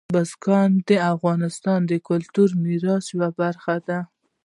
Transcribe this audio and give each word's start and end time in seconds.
بزګان 0.15 0.71
د 0.89 0.91
افغانستان 1.13 1.79
د 1.91 1.93
کلتوري 2.07 2.55
میراث 2.63 3.05
یوه 3.15 3.29
برخه 3.39 3.75
ده. 3.87 3.99